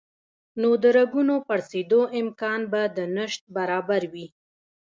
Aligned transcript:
نو 0.61 0.69
د 0.83 0.85
رګونو 0.97 1.35
پړسېدو 1.47 2.01
امکان 2.21 2.61
به 2.71 2.81
د 2.97 2.97
نشت 3.15 3.41
برابر 3.55 4.01
وي 4.13 4.27